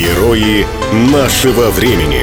[0.00, 0.64] Герои
[1.12, 2.22] нашего времени.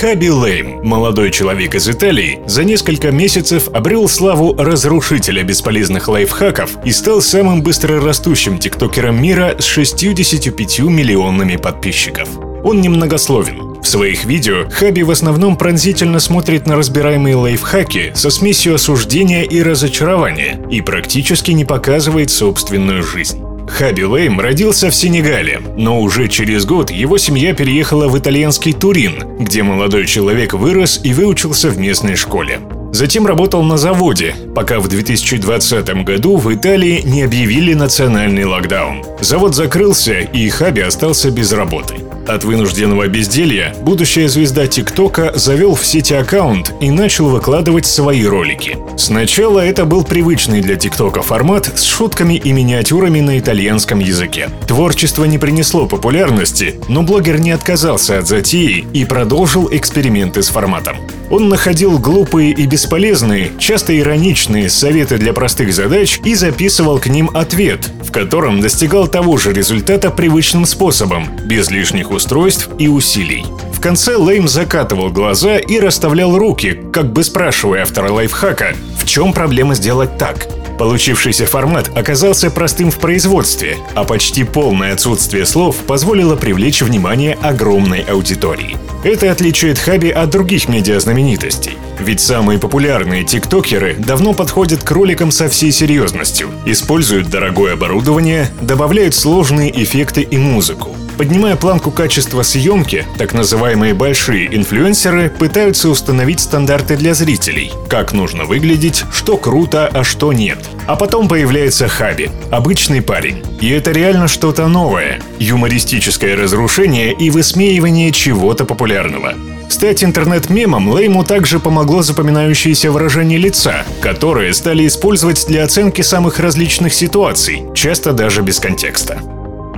[0.00, 6.90] Хаби Лейм, молодой человек из Италии, за несколько месяцев обрел славу разрушителя бесполезных лайфхаков и
[6.90, 12.28] стал самым быстрорастущим тиктокером мира с 65 миллионами подписчиков.
[12.64, 13.80] Он немногословен.
[13.80, 19.62] В своих видео Хаби в основном пронзительно смотрит на разбираемые лайфхаки со смесью осуждения и
[19.62, 23.47] разочарования и практически не показывает собственную жизнь.
[23.68, 29.36] Хаби Лейм родился в Сенегале, но уже через год его семья переехала в итальянский Турин,
[29.38, 32.60] где молодой человек вырос и выучился в местной школе.
[32.92, 39.04] Затем работал на заводе, пока в 2020 году в Италии не объявили национальный локдаун.
[39.20, 42.07] Завод закрылся, и Хаби остался без работы.
[42.28, 48.76] От вынужденного безделья будущая звезда ТикТока завел в сети аккаунт и начал выкладывать свои ролики.
[48.98, 54.50] Сначала это был привычный для ТикТока формат с шутками и миниатюрами на итальянском языке.
[54.66, 60.98] Творчество не принесло популярности, но блогер не отказался от затеи и продолжил эксперименты с форматом.
[61.30, 67.30] Он находил глупые и бесполезные, часто ироничные советы для простых задач и записывал к ним
[67.34, 73.46] ответ, в котором достигал того же результата привычным способом, без лишних устройств и усилий.
[73.72, 79.32] В конце Лейм закатывал глаза и расставлял руки, как бы спрашивая автора лайфхака, в чем
[79.32, 80.48] проблема сделать так.
[80.78, 88.00] Получившийся формат оказался простым в производстве, а почти полное отсутствие слов позволило привлечь внимание огромной
[88.00, 88.76] аудитории.
[89.04, 91.78] Это отличает Хаби от других медиазнаменитостей.
[92.00, 99.14] Ведь самые популярные тиктокеры давно подходят к роликам со всей серьезностью, используют дорогое оборудование, добавляют
[99.14, 100.97] сложные эффекты и музыку.
[101.18, 107.72] Поднимая планку качества съемки, так называемые большие инфлюенсеры пытаются установить стандарты для зрителей.
[107.88, 110.58] Как нужно выглядеть, что круто, а что нет.
[110.86, 113.42] А потом появляется Хаби, обычный парень.
[113.60, 115.20] И это реально что-то новое.
[115.40, 119.34] Юмористическое разрушение и высмеивание чего-то популярного.
[119.68, 126.94] Стать интернет-мемом Лейму также помогло запоминающееся выражение лица, которое стали использовать для оценки самых различных
[126.94, 129.20] ситуаций, часто даже без контекста.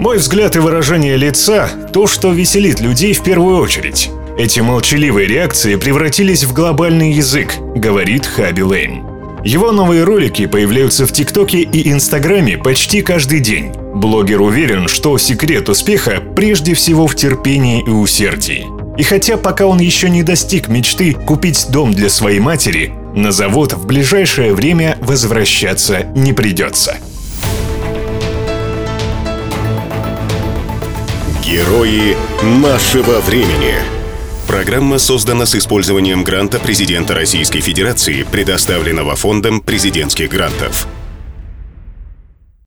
[0.01, 4.09] Мой взгляд и выражение лица– то, что веселит людей в первую очередь.
[4.39, 9.05] Эти молчаливые реакции превратились в глобальный язык, говорит Хаби Лейм.
[9.45, 13.73] Его новые ролики появляются в ТикТоке и Инстаграме почти каждый день.
[13.95, 18.69] Блогер уверен, что секрет успеха прежде всего в терпении и усердии.
[18.97, 23.75] И хотя пока он еще не достиг мечты купить дом для своей матери, на завод
[23.75, 26.97] в ближайшее время возвращаться не придется.
[31.51, 33.75] Герои нашего времени.
[34.47, 40.87] Программа создана с использованием гранта президента Российской Федерации, предоставленного Фондом президентских грантов.